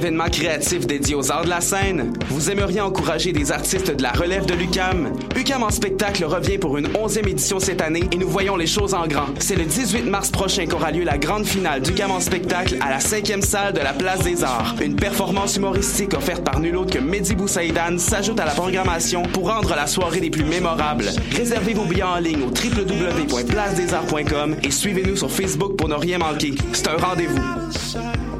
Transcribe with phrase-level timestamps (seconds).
[0.00, 2.14] événement créatif dédié aux arts de la scène?
[2.30, 5.12] Vous aimeriez encourager des artistes de la relève de l'UCAM?
[5.36, 8.94] UCAM en spectacle revient pour une 11e édition cette année et nous voyons les choses
[8.94, 9.26] en grand.
[9.40, 12.98] C'est le 18 mars prochain qu'aura lieu la grande finale d'UCAM en spectacle à la
[12.98, 14.74] 5e salle de la Place des Arts.
[14.80, 19.50] Une performance humoristique offerte par nul autre que Mehdi Boussaïdan s'ajoute à la programmation pour
[19.50, 21.10] rendre la soirée des plus mémorables.
[21.36, 26.54] Réservez vos billets en ligne au www.placedesarts.com et suivez-nous sur Facebook pour ne rien manquer.
[26.72, 28.39] C'est un rendez-vous.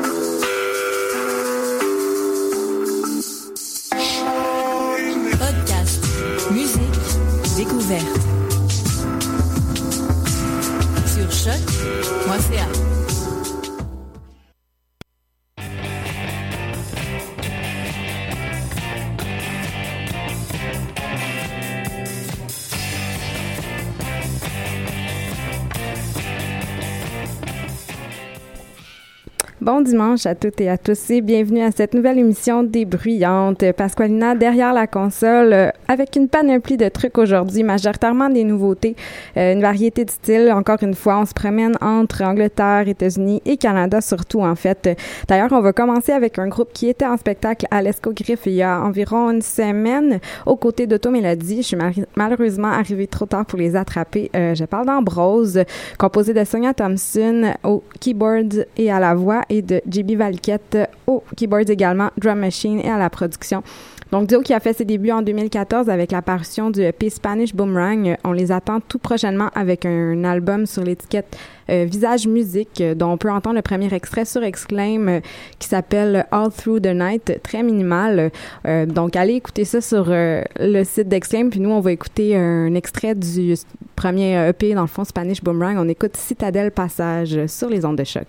[29.83, 33.71] Dimanche à toutes et à tous et bienvenue à cette nouvelle émission des Bruyantes.
[33.71, 38.95] Pasqualina derrière la console euh, avec une panoplie de trucs aujourd'hui, majoritairement des nouveautés,
[39.37, 40.51] euh, une variété de styles.
[40.51, 44.97] Encore une fois, on se promène entre Angleterre, États-Unis et Canada surtout en fait.
[45.27, 48.63] D'ailleurs, on va commencer avec un groupe qui était en spectacle à l'Escogriffe il y
[48.63, 51.63] a environ une semaine aux côtés d'Automélodie.
[51.63, 51.77] Je suis
[52.15, 54.29] malheureusement arrivée trop tard pour les attraper.
[54.35, 55.63] Euh, je parle d'Ambrose,
[55.97, 60.77] composé de Sonia Thompson au keyboard et à la voix et JB Valquette
[61.07, 63.63] au keyboard également, drum machine et à la production.
[64.11, 68.17] Donc, duo qui a fait ses débuts en 2014 avec l'apparition du EP Spanish Boomerang.
[68.25, 71.37] On les attend tout prochainement avec un album sur l'étiquette
[71.69, 75.19] euh, Visage Musique, dont on peut entendre le premier extrait sur Exclaim euh,
[75.59, 78.31] qui s'appelle All Through the Night, très minimal.
[78.67, 81.47] Euh, donc, allez écouter ça sur le site d'Exclaim.
[81.49, 83.55] Puis nous, on va écouter un extrait du
[83.95, 85.77] premier EP, dans le fond, Spanish Boomerang.
[85.77, 88.27] On écoute Citadel Passage sur les ondes de choc.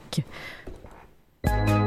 [1.44, 1.81] It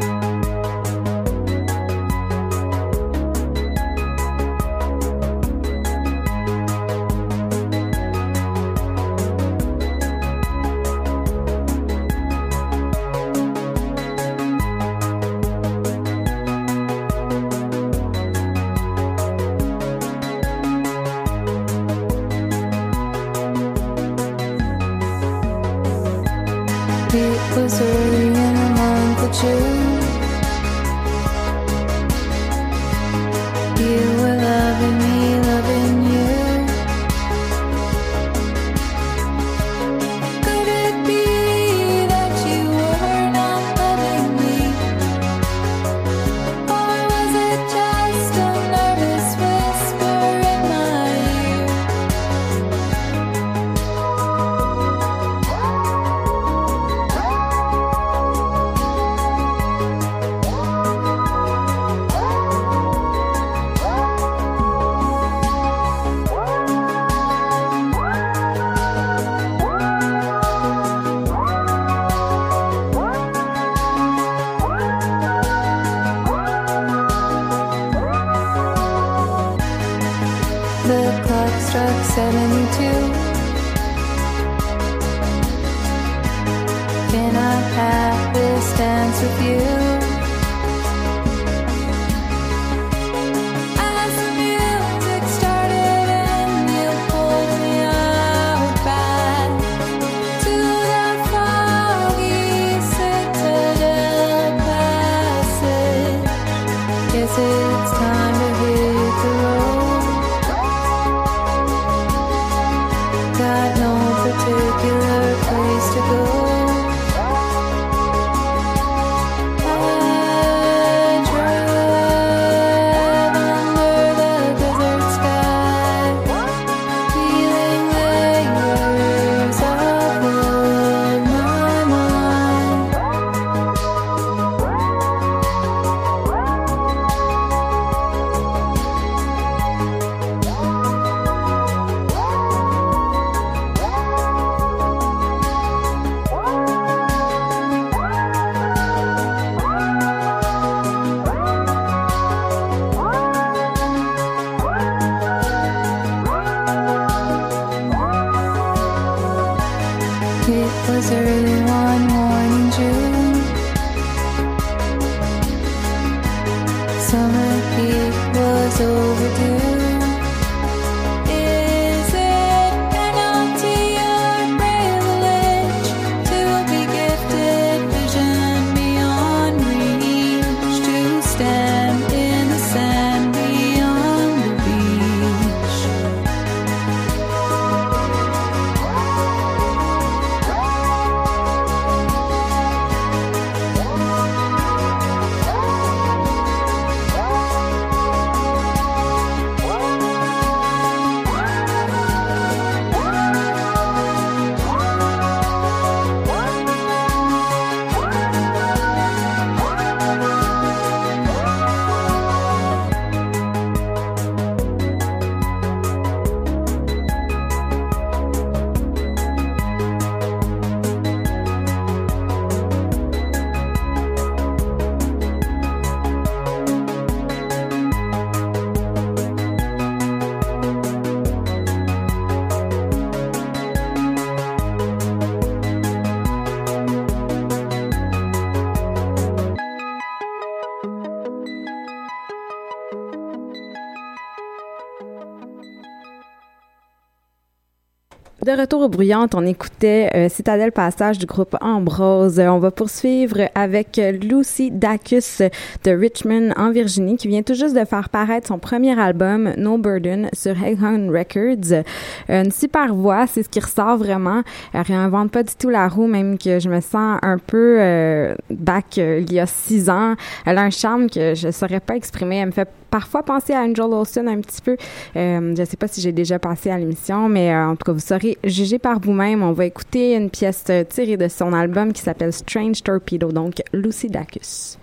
[248.45, 252.39] De retour aux bruyantes, on écoutait euh, Citadel Passage du groupe Ambrose.
[252.39, 255.41] On va poursuivre avec euh, Lucy Dacus
[255.83, 259.79] de Richmond en Virginie qui vient tout juste de faire paraître son premier album No
[259.79, 261.83] Burden sur Hellhound Records.
[262.29, 264.43] Une super voix, c'est ce qui ressort vraiment.
[264.73, 268.35] Elle réinvente pas du tout la roue, même que je me sens un peu euh,
[268.51, 270.13] back euh, il y a six ans.
[270.45, 272.45] Elle a un charme que je saurais pas exprimer.
[272.89, 274.77] Parfois penser à Angel Olsen un petit peu.
[275.15, 277.91] Euh, je sais pas si j'ai déjà passé à l'émission, mais euh, en tout cas,
[277.91, 279.43] vous saurez juger par vous-même.
[279.43, 283.61] On va écouter une pièce euh, tirée de son album qui s'appelle Strange Torpedo, donc
[283.73, 284.77] Lucy Dacus.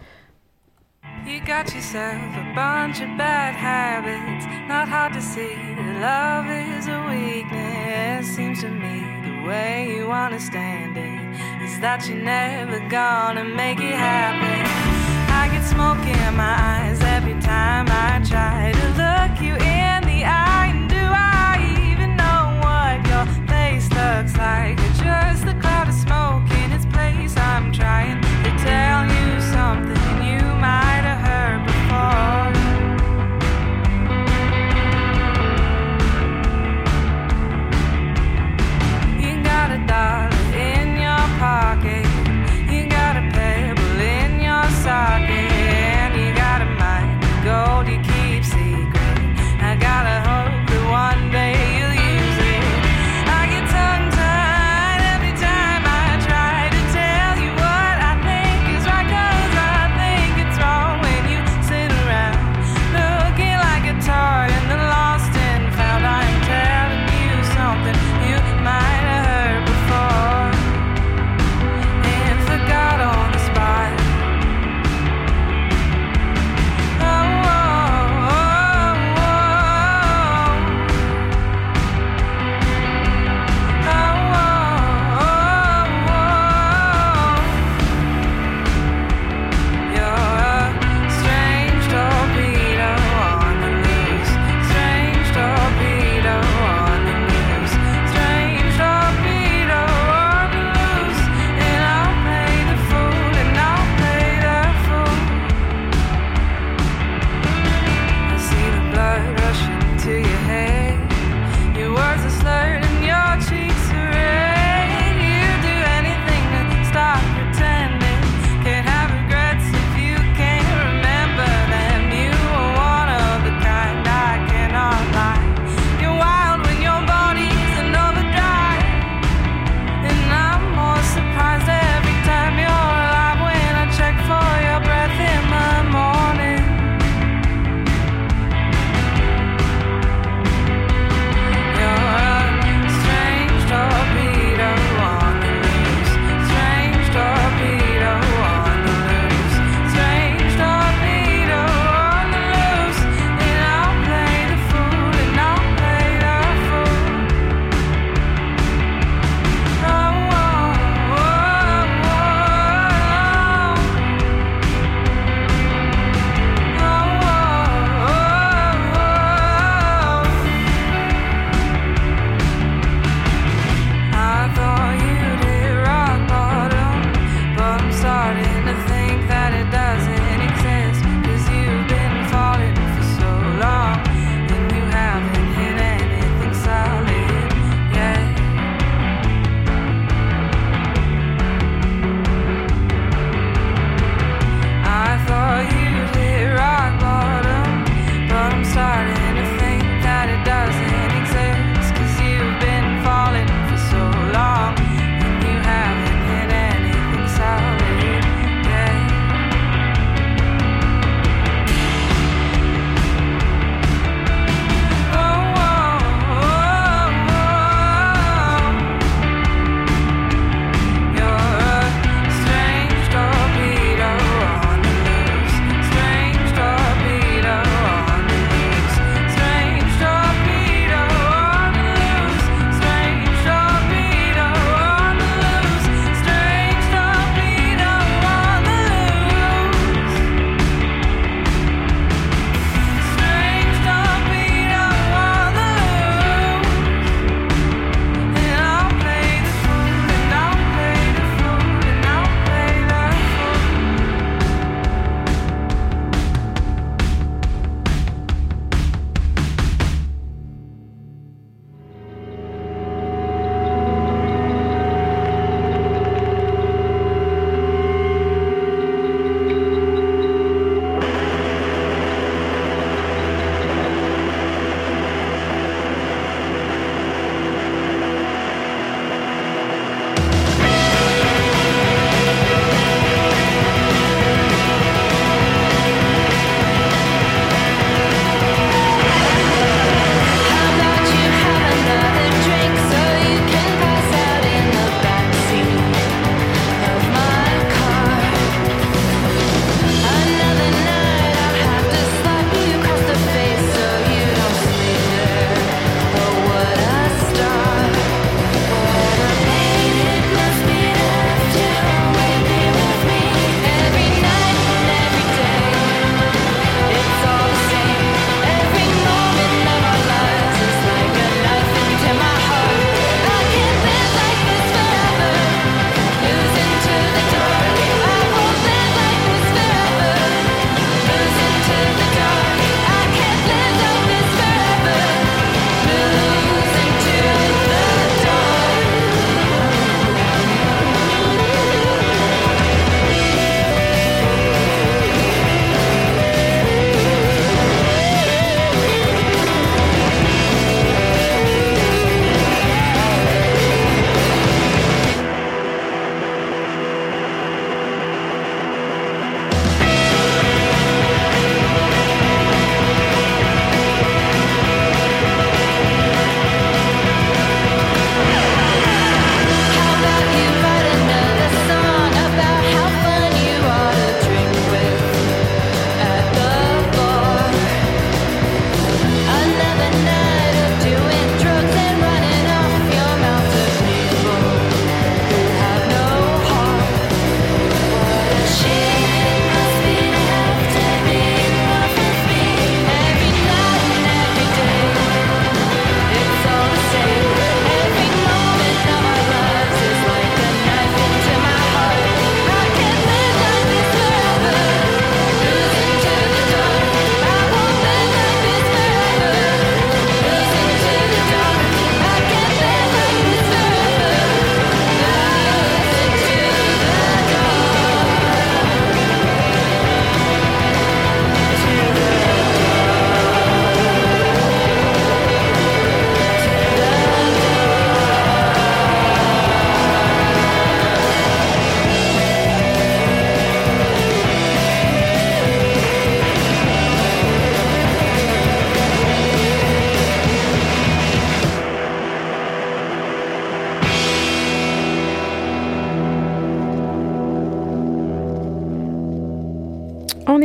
[1.24, 4.44] You got yourself a bunch of bad habits.
[4.66, 8.26] Not hard to see that love is a weakness.
[8.34, 13.94] Seems to me the way you understand it is that you're never gonna make it
[13.94, 14.91] happen.
[15.42, 20.24] I get smoke in my eyes every time I try to look you in the
[20.24, 20.70] eye.
[20.88, 24.78] Do I even know what your face looks like?
[24.78, 27.36] Or just cloud of smoke in its place?
[27.36, 32.52] I'm trying to tell you something you might have heard before.
[39.20, 41.91] You got a dollar in your pocket
[44.82, 45.51] side.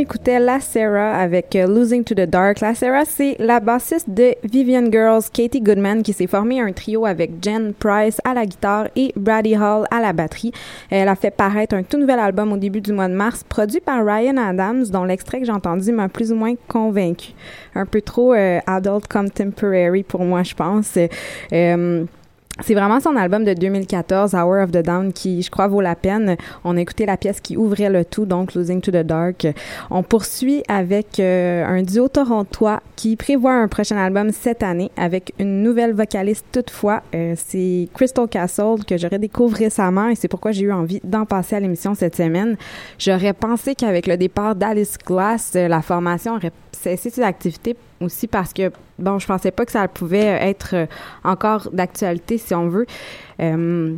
[0.07, 2.61] Écoutait La Sarah avec euh, Losing to the Dark.
[2.61, 7.05] La Sarah, c'est la bassiste de Vivian Girls, Katie Goodman, qui s'est formée un trio
[7.05, 10.53] avec Jen Price à la guitare et Brady Hall à la batterie.
[10.89, 13.81] Elle a fait paraître un tout nouvel album au début du mois de mars, produit
[13.81, 17.33] par Ryan Adams, dont l'extrait que j'ai entendu m'a plus ou moins convaincu.
[17.75, 20.97] Un peu trop euh, adult contemporary pour moi, je pense.
[21.51, 22.05] Euh,
[22.63, 25.95] c'est vraiment son album de 2014, Hour of the Down, qui, je crois, vaut la
[25.95, 26.37] peine.
[26.63, 29.47] On a écouté la pièce qui ouvrait le tout, donc Losing to the Dark.
[29.89, 35.33] On poursuit avec euh, un duo torontois qui prévoit un prochain album cette année avec
[35.39, 37.03] une nouvelle vocaliste toutefois.
[37.13, 41.25] Euh, c'est Crystal Castle que j'aurais découvert récemment et c'est pourquoi j'ai eu envie d'en
[41.25, 42.57] passer à l'émission cette semaine.
[42.97, 48.27] J'aurais pensé qu'avec le départ d'Alice Glass, euh, la formation aurait cessé ses activités aussi
[48.27, 50.85] parce que bon, je pensais pas que ça pouvait être euh,
[51.23, 52.85] encore d'actualité si on veut.
[53.39, 53.95] Euh,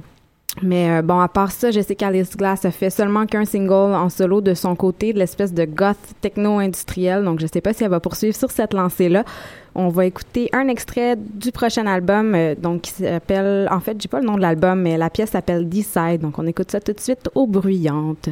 [0.64, 3.94] mais euh, bon, à part ça, je sais qu'Alice Glass a fait seulement qu'un single
[3.94, 7.24] en solo de son côté, de l'espèce de goth techno-industriel.
[7.24, 9.24] Donc, je sais pas si elle va poursuivre sur cette lancée-là.
[9.76, 14.20] On va écouter un extrait du prochain album, donc qui s'appelle, en fait, j'ai pas
[14.20, 16.20] le nom de l'album, mais la pièce s'appelle Decide.
[16.22, 18.30] Donc, on écoute ça tout de suite aux bruyantes.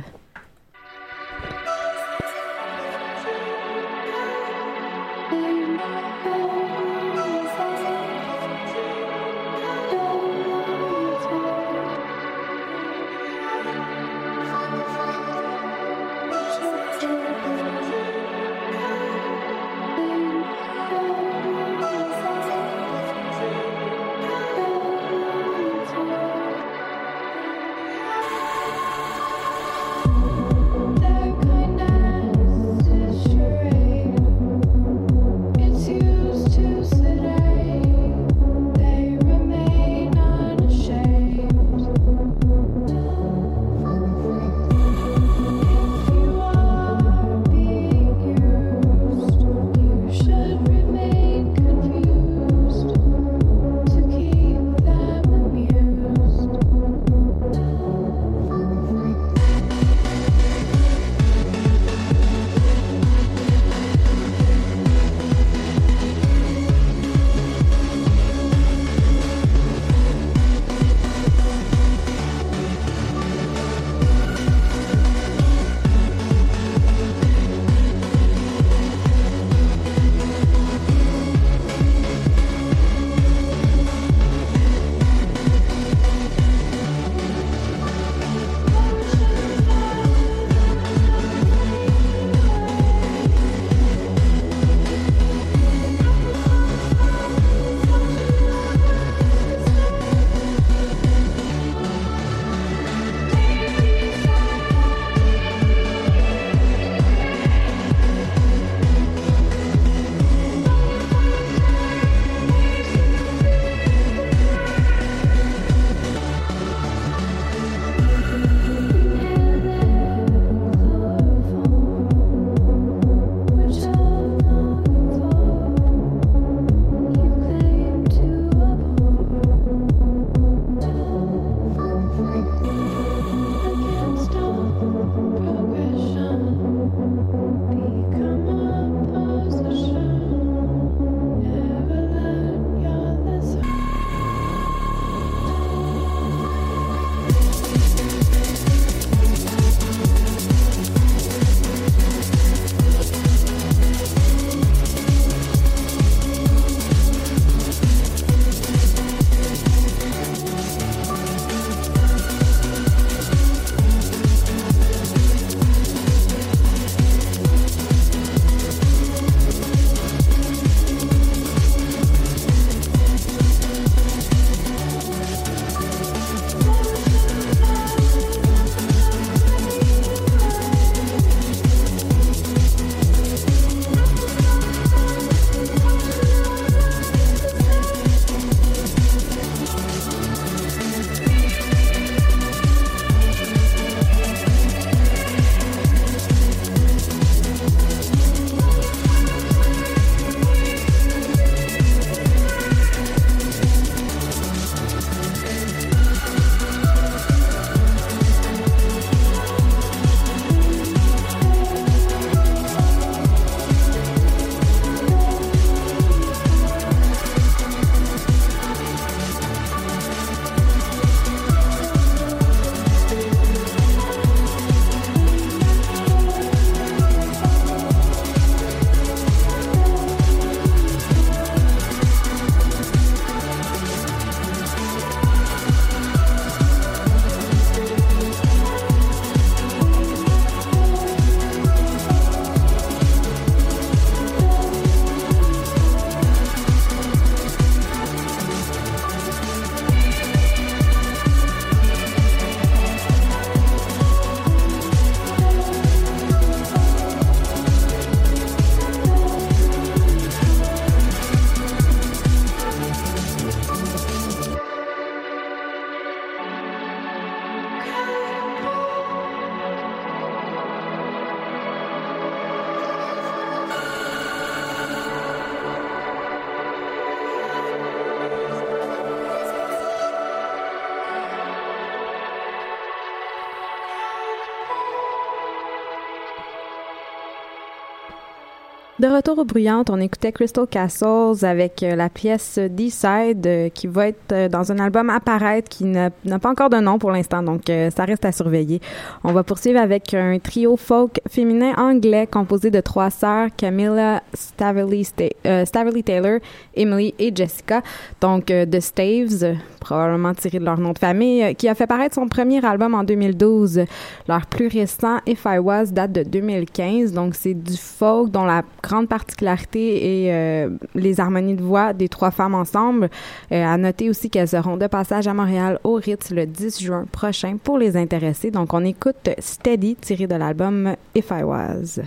[289.08, 293.88] De retour aux bruyantes, on écoutait Crystal Castles avec euh, la pièce D-Side euh, qui
[293.88, 297.41] va être euh, dans un album apparaître qui n'a pas encore de nom pour l'instant,
[297.41, 298.82] donc ça reste à surveiller.
[299.24, 305.04] On va poursuivre avec un trio folk féminin anglais composé de trois sœurs, Camilla, Staveley,
[305.04, 306.39] Sta- Staveley Taylor,
[306.76, 307.82] Emily et Jessica,
[308.20, 312.28] donc The Staves, probablement tiré de leur nom de famille, qui a fait paraître son
[312.28, 313.84] premier album en 2012.
[314.28, 318.63] Leur plus récent, If I Was, date de 2015, donc c'est du folk dont la
[318.84, 323.10] grande particularité est euh, les harmonies de voix des trois femmes ensemble.
[323.51, 327.05] Euh, à noter aussi qu'elles seront de passage à Montréal au Ritz le 10 juin
[327.12, 328.51] prochain pour les intéressés.
[328.51, 331.99] Donc on écoute Steady tiré de l'album If I Was.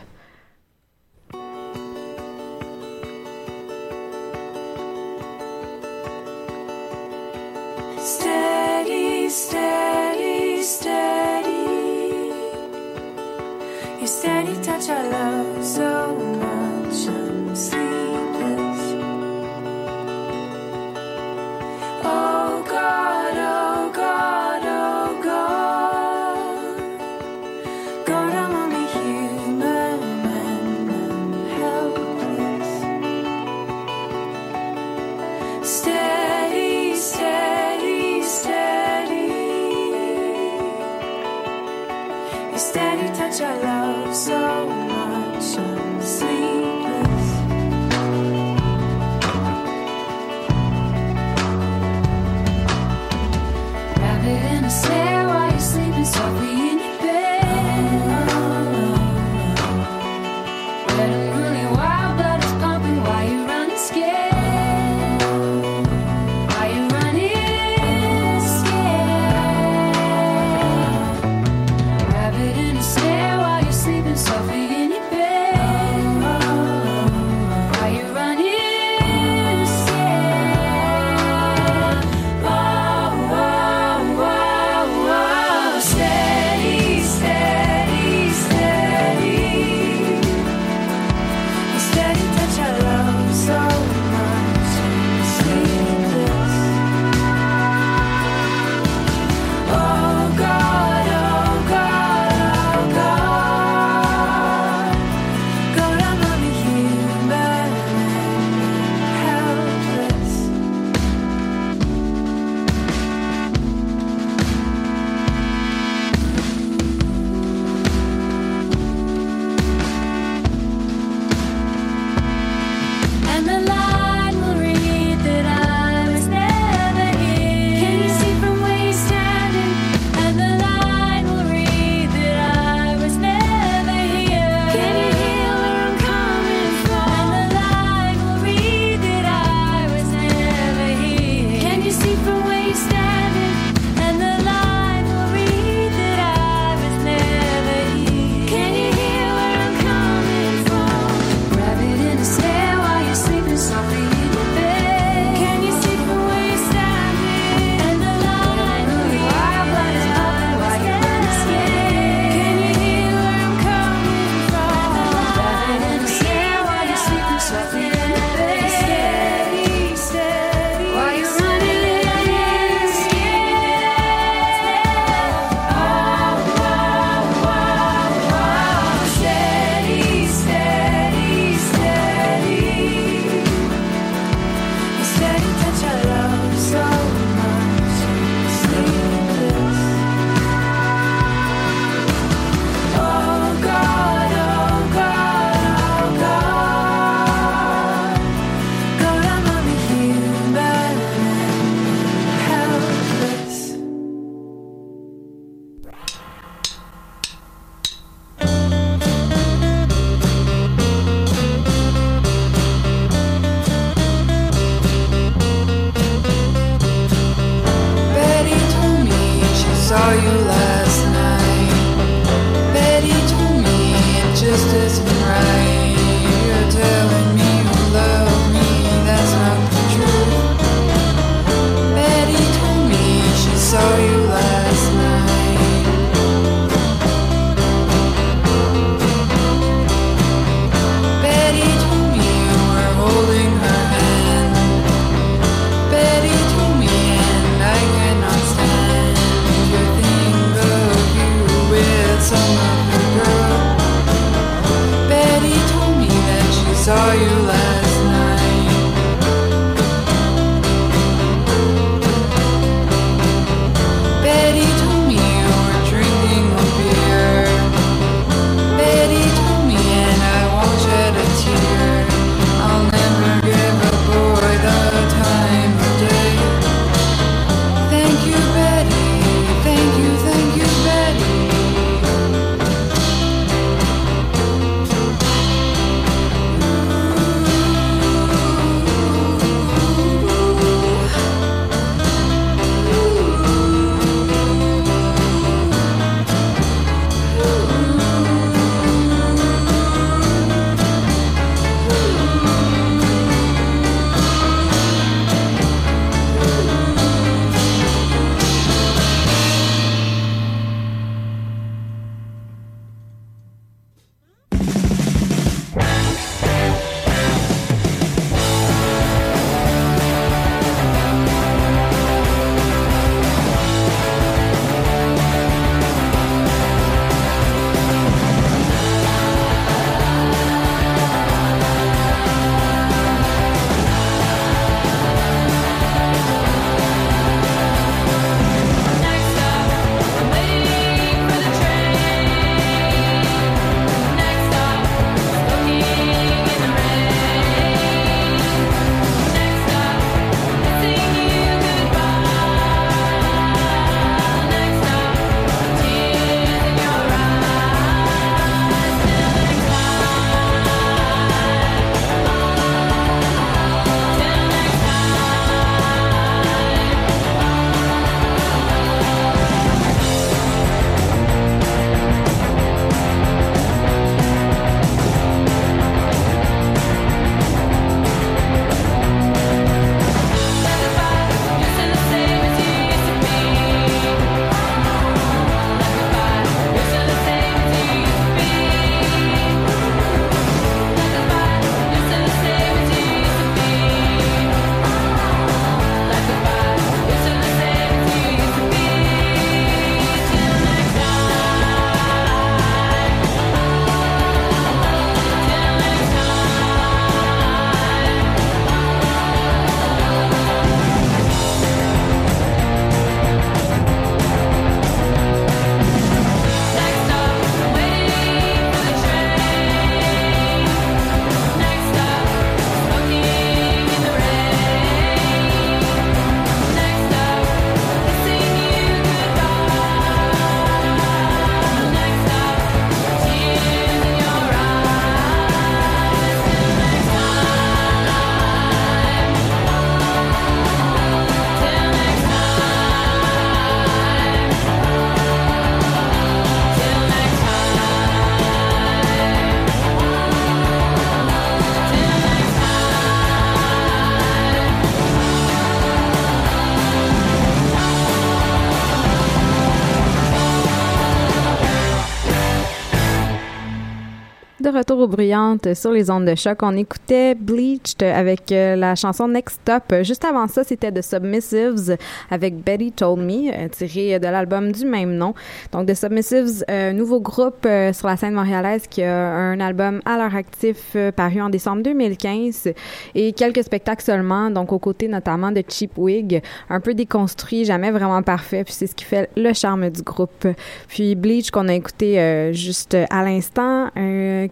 [464.71, 466.59] Retour aux bruyantes sur les ondes de choc.
[466.63, 470.03] On écoutait Bleached avec euh, la chanson Next Stop.
[470.03, 471.97] Juste avant ça, c'était The Submissives
[472.31, 475.35] avec Betty Told Me, euh, tiré de l'album du même nom.
[475.73, 480.01] Donc The Submissives, euh, nouveau groupe euh, sur la scène montréalaise qui a un album
[480.05, 482.73] à leur actif paru en décembre 2015
[483.15, 487.91] et quelques spectacles seulement, donc aux côtés notamment de Cheap Wig, un peu déconstruit, jamais
[487.91, 490.47] vraiment parfait, puis c'est ce qui fait le charme du groupe.
[490.89, 493.91] Puis Bleach qu'on a écouté juste à l'instant,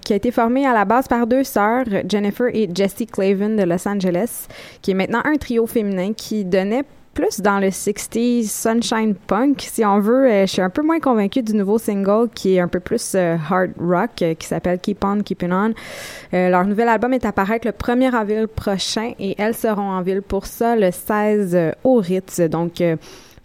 [0.08, 3.62] qui a été formé à la base par deux sœurs, Jennifer et Jessie Clavin de
[3.62, 4.46] Los Angeles,
[4.80, 9.84] qui est maintenant un trio féminin qui donnait plus dans le 60s Sunshine Punk, si
[9.84, 10.26] on veut.
[10.26, 13.12] Euh, je suis un peu moins convaincue du nouveau single qui est un peu plus
[13.16, 15.74] euh, hard rock, euh, qui s'appelle Keep On Keeping On.
[16.32, 20.22] Leur nouvel album est à paraître le 1er avril prochain et elles seront en ville
[20.22, 22.40] pour ça le 16 euh, au Ritz.
[22.40, 22.82] Donc,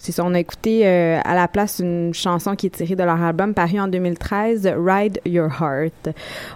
[0.03, 3.03] c'est ça, on a écouté euh, à la place une chanson qui est tirée de
[3.03, 6.09] leur album paru en 2013, Ride Your Heart.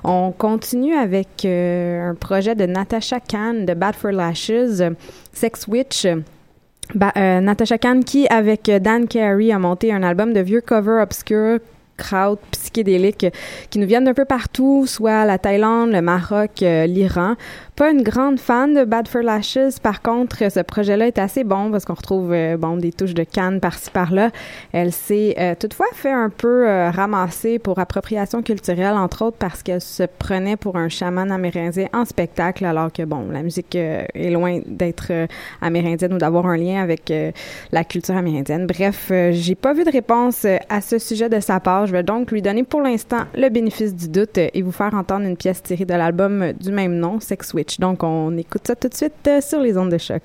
[0.03, 4.83] On continue avec euh, un projet de Natasha Khan de Bad for Lashes,
[5.31, 6.05] Sex Witch.
[6.05, 11.59] Euh, Natasha Khan qui, avec Dan Carey, a monté un album de vieux covers obscurs
[11.95, 13.27] kraut psychédéliques
[13.69, 17.35] qui nous viennent d'un peu partout, soit la Thaïlande, le Maroc, l'Iran.
[17.77, 19.77] Pas une grande fan de Bad for Lashes.
[19.83, 23.21] Par contre, ce projet-là est assez bon parce qu'on retrouve euh, bon des touches de
[23.21, 24.31] canne par-ci par-là.
[24.71, 29.61] Elle s'est euh, toutefois fait un peu euh, ramasser pour appropriation culturelle, entre autres parce
[29.61, 34.31] qu'elle se prenait pour un chaman amérindien en spectacle, alors que bon, la musique est
[34.31, 35.11] loin d'être
[35.61, 37.13] amérindienne ou d'avoir un lien avec
[37.71, 38.65] la culture amérindienne.
[38.65, 41.85] Bref, j'ai pas vu de réponse à ce sujet de sa part.
[41.85, 45.27] Je vais donc lui donner pour l'instant le bénéfice du doute et vous faire entendre
[45.27, 47.66] une pièce tirée de l'album du même nom, Sex Witch.
[47.79, 50.23] Donc, on écoute ça tout de suite euh, sur les ondes de choc.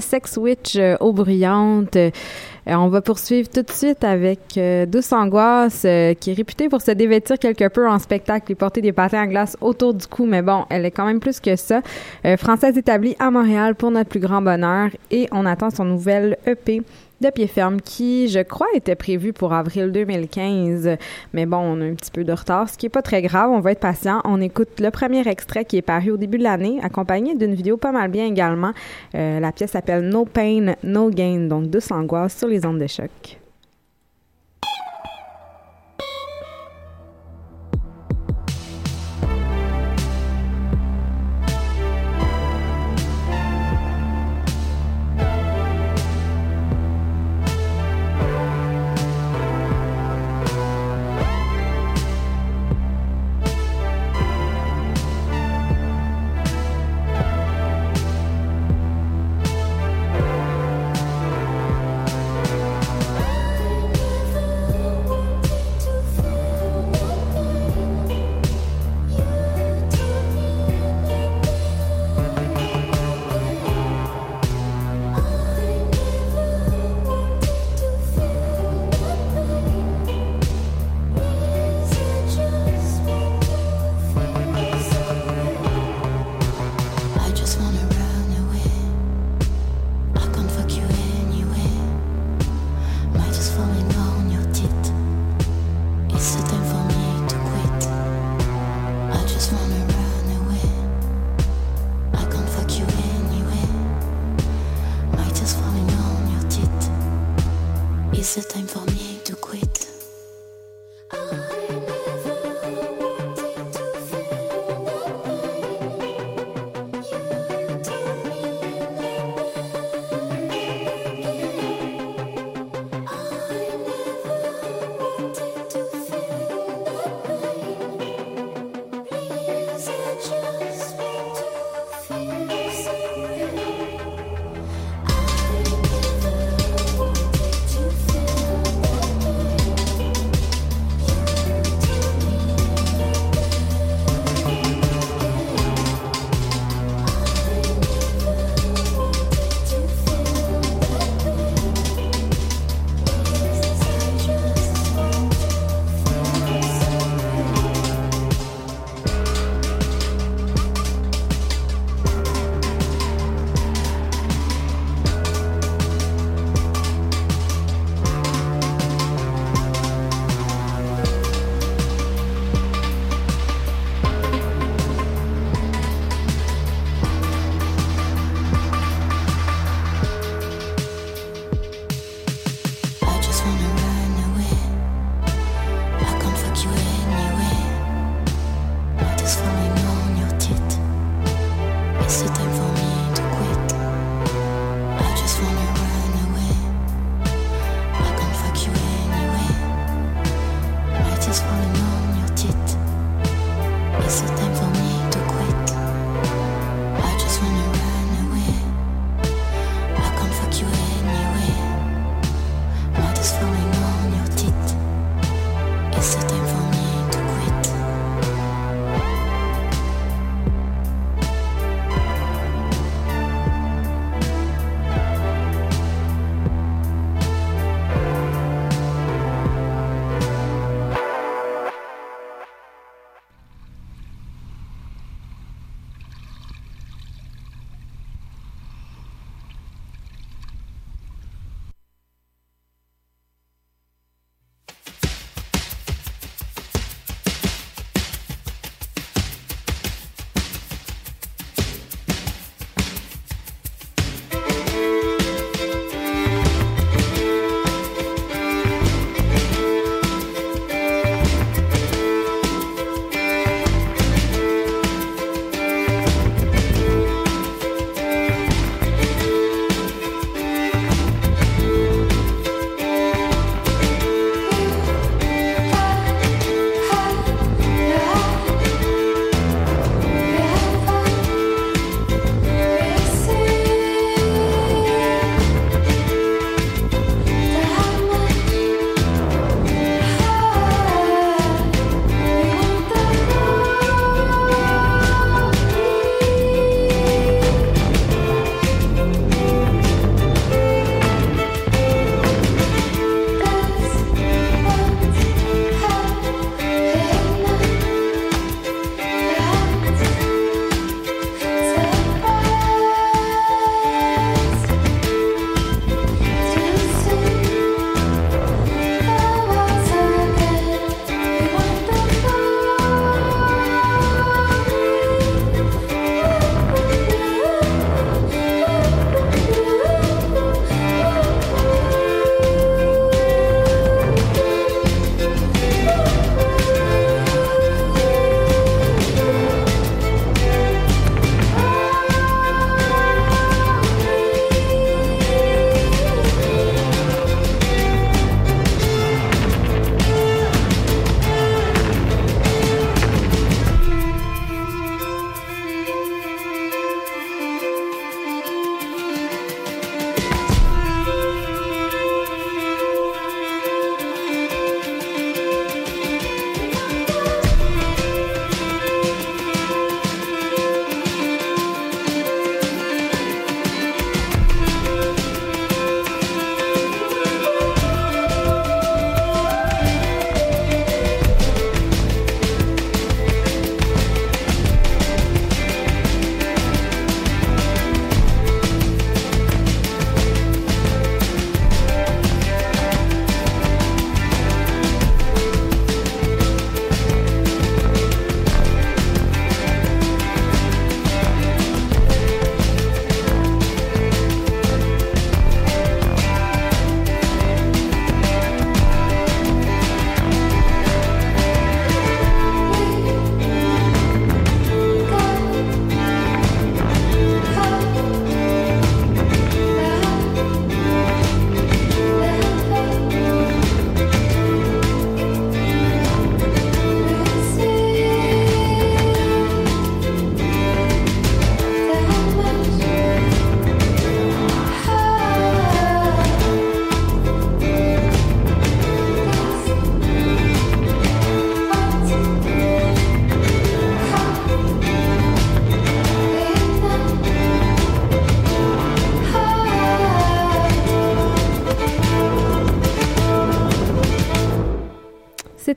[0.00, 1.96] Sex Witch euh, aux bruyantes.
[1.96, 2.10] Euh,
[2.66, 5.86] on va poursuivre tout de suite avec euh, Douce Angoisse,
[6.20, 9.26] qui est réputée pour se dévêtir quelque peu en spectacle et porter des patins à
[9.26, 11.80] glace autour du cou, mais bon, elle est quand même plus que ça.
[12.36, 16.82] Française établie à Montréal pour notre plus grand bonheur et on attend son nouvel EP
[17.20, 20.96] de pied ferme qui, je crois, était prévu pour avril 2015.
[21.32, 23.50] Mais bon, on a un petit peu de retard, ce qui est pas très grave.
[23.50, 24.20] On va être patient.
[24.24, 27.76] On écoute le premier extrait qui est paru au début de l'année, accompagné d'une vidéo
[27.76, 28.72] pas mal bien également.
[29.14, 33.47] Euh, la pièce s'appelle No Pain, No Gain, donc douce angoisse sur les ondes de.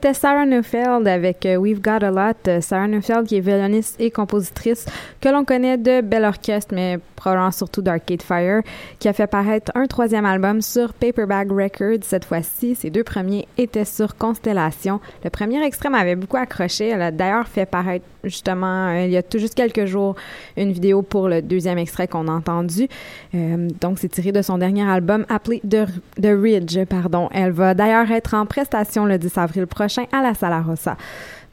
[0.02, 2.48] C'était Sarah Neufeld avec euh, We've Got a Lot.
[2.48, 4.88] Euh, Sarah Neufeld qui est violoniste et compositrice
[5.22, 8.62] que l'on connaît de Bell Orchestre, mais probablement surtout d'Arcade Fire,
[8.98, 12.74] qui a fait paraître un troisième album sur Paperback Records cette fois-ci.
[12.74, 15.00] Ses deux premiers étaient sur Constellation.
[15.24, 16.88] Le premier extrait m'avait beaucoup accroché.
[16.88, 20.16] Elle a d'ailleurs fait paraître justement euh, il y a tout juste quelques jours
[20.58, 22.88] une vidéo pour le deuxième extrait qu'on a entendu.
[23.36, 25.86] Euh, donc c'est tiré de son dernier album appelé The,
[26.20, 26.84] The Ridge.
[26.86, 27.30] Pardon.
[27.32, 30.98] Elle va d'ailleurs être en prestation le 10 avril prochain à la Sala Rossa.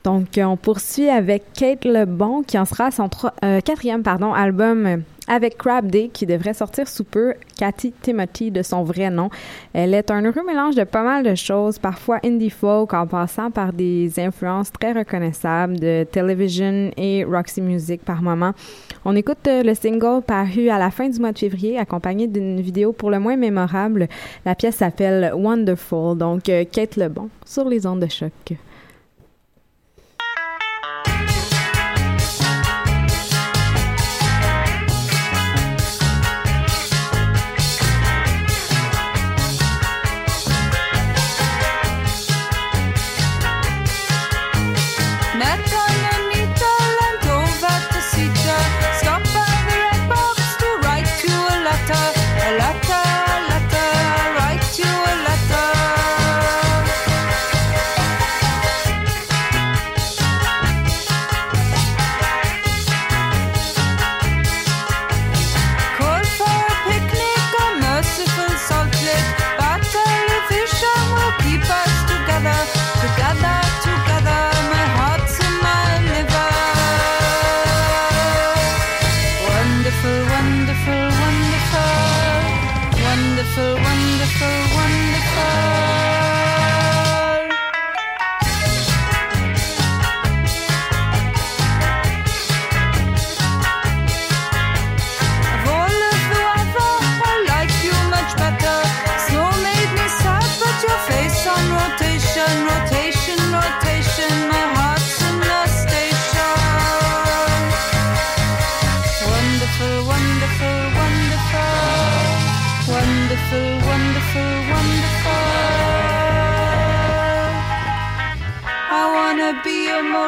[0.08, 3.10] Donc, on poursuit avec Kate Lebon, qui en sera son
[3.44, 4.96] euh, quatrième pardon, album euh,
[5.26, 9.28] avec Crab Day, qui devrait sortir sous peu, Cathy Timothy de son vrai nom.
[9.74, 13.50] Elle est un heureux mélange de pas mal de choses, parfois indie folk, en passant
[13.50, 18.52] par des influences très reconnaissables de television et Roxy Music par moment.
[19.04, 22.62] On écoute euh, le single paru à la fin du mois de février, accompagné d'une
[22.62, 24.08] vidéo pour le moins mémorable.
[24.46, 28.56] La pièce s'appelle Wonderful, donc Kate Lebon, sur les ondes de choc.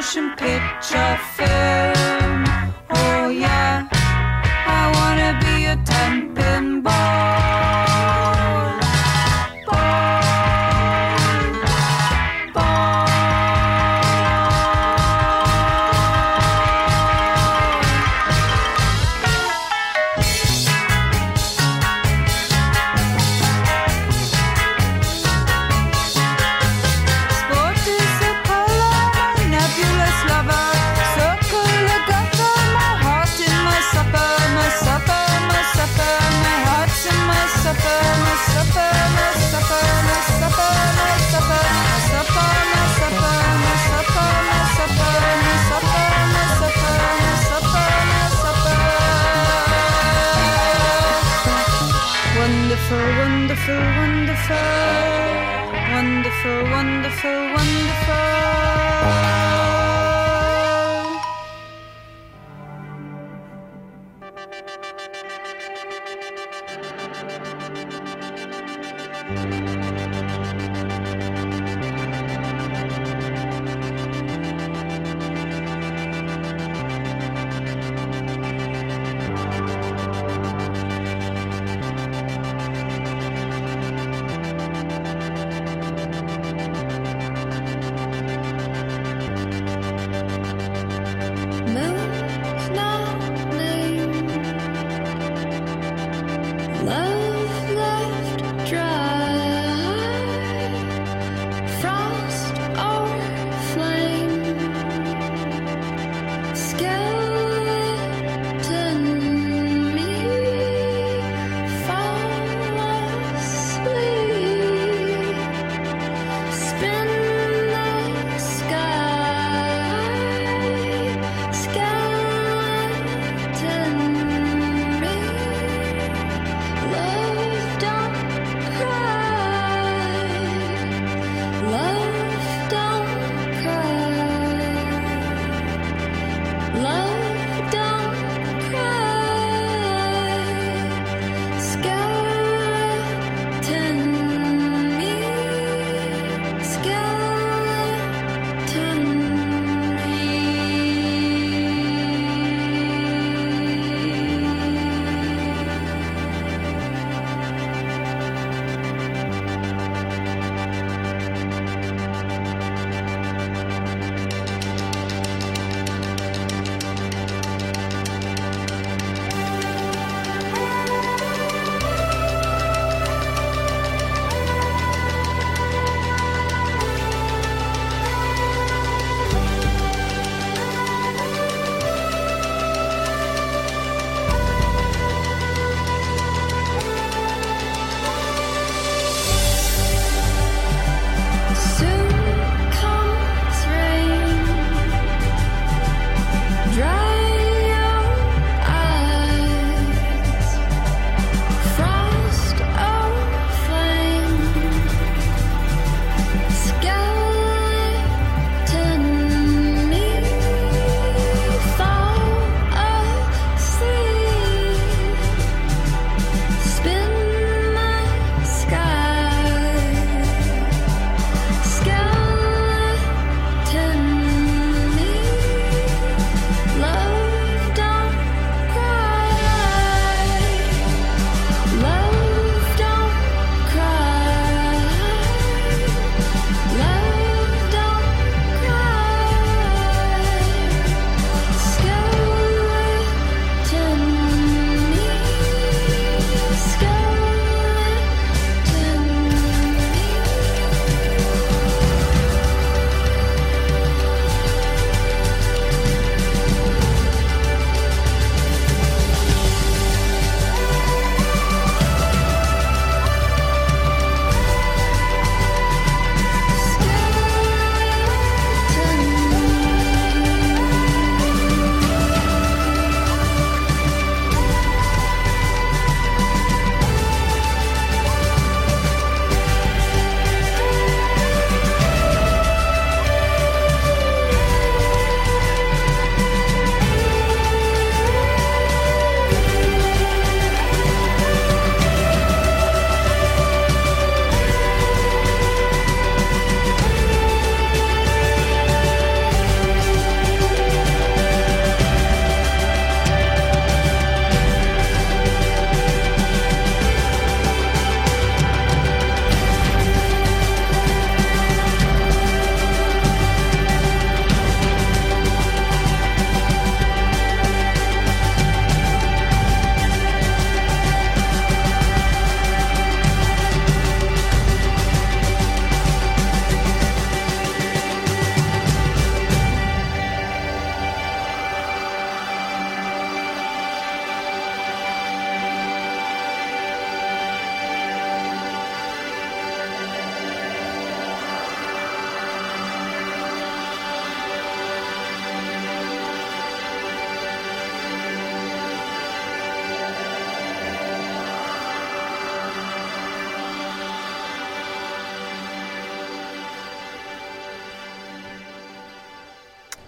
[0.01, 1.30] Motion picture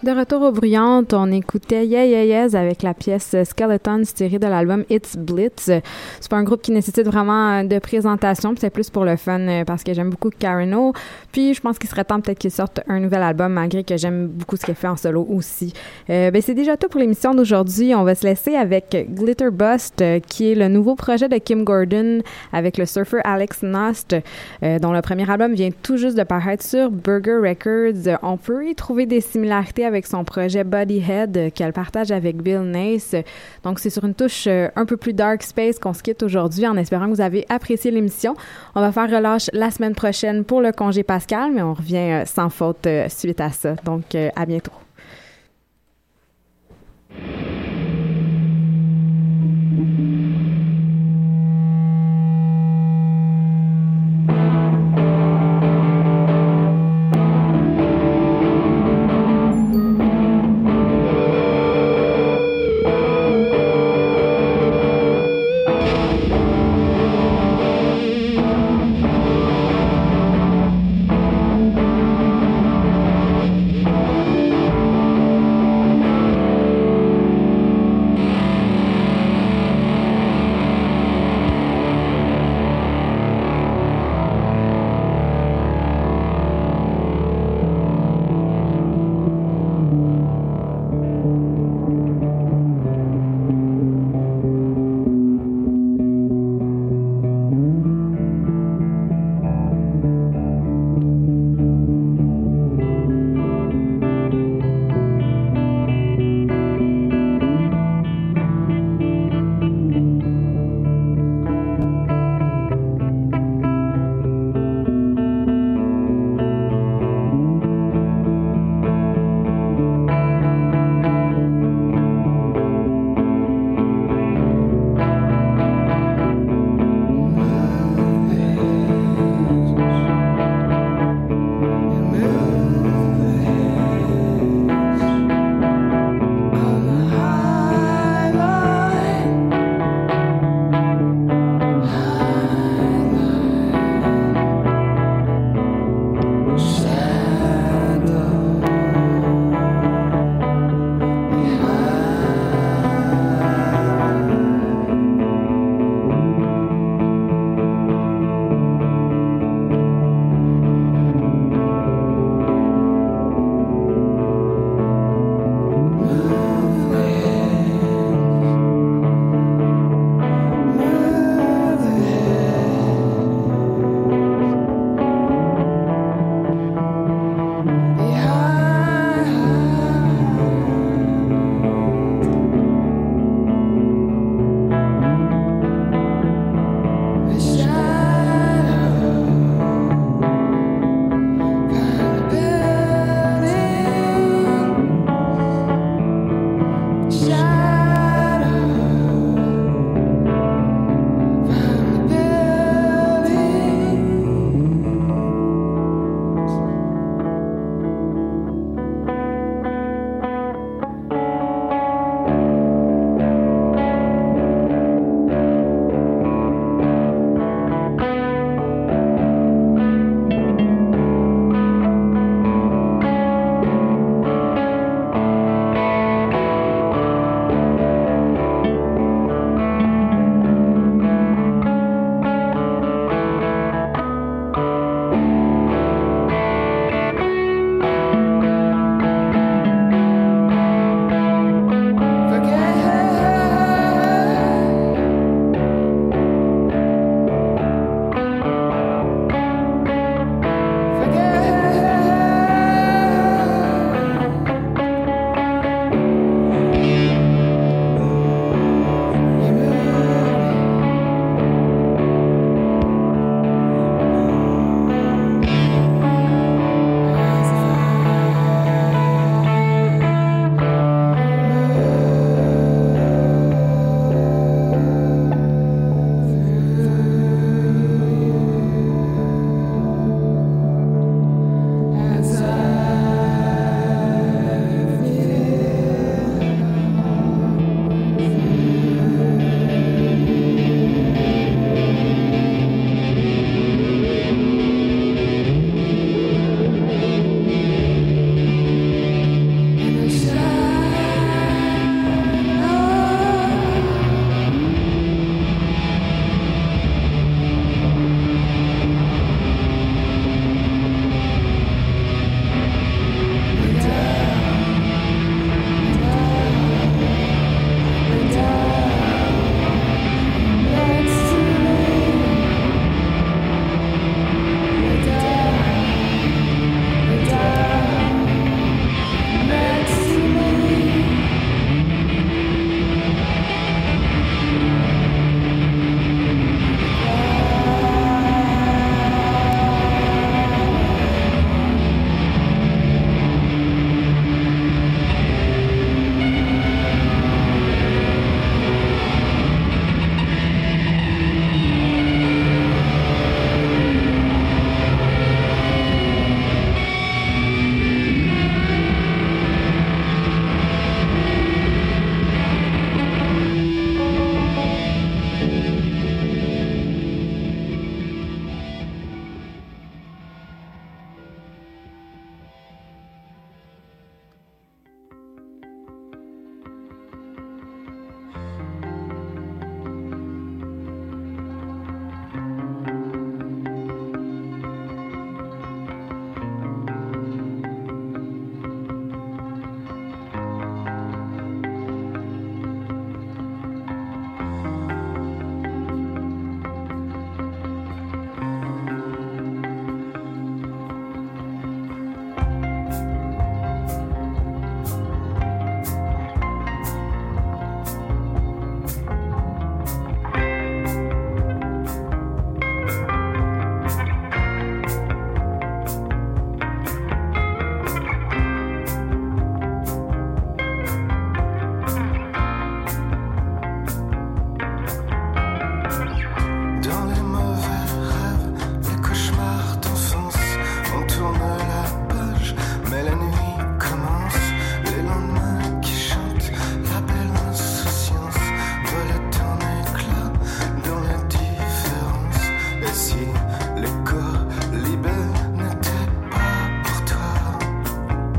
[0.03, 4.83] De retour aux bruyantes, on écoutait Yeah Yeah avec la pièce Skeleton tirée de l'album
[4.89, 5.71] It's Blitz.
[6.19, 9.39] C'est pas un groupe qui nécessite vraiment euh, de présentation, c'est plus pour le fun
[9.39, 10.91] euh, parce que j'aime beaucoup Karen O.
[11.31, 14.27] Puis je pense qu'il serait temps peut-être qu'il sorte un nouvel album malgré que j'aime
[14.27, 15.71] beaucoup ce qu'elle fait en solo aussi.
[16.09, 17.95] Euh, ben c'est déjà tout pour l'émission d'aujourd'hui.
[17.95, 21.63] On va se laisser avec Glitter Bust euh, qui est le nouveau projet de Kim
[21.63, 22.19] Gordon
[22.51, 24.17] avec le surfer Alex Nost
[24.61, 28.19] dont le premier album vient tout juste de paraître sur Burger Records.
[28.21, 32.41] On peut y trouver des similarités avec avec son projet Bodyhead euh, qu'elle partage avec
[32.41, 33.15] Bill Nace.
[33.63, 36.67] Donc, c'est sur une touche euh, un peu plus dark space qu'on se quitte aujourd'hui
[36.67, 38.35] en espérant que vous avez apprécié l'émission.
[38.75, 42.25] On va faire relâche la semaine prochaine pour le congé Pascal, mais on revient euh,
[42.25, 43.75] sans faute suite à ça.
[43.85, 44.71] Donc, à bientôt.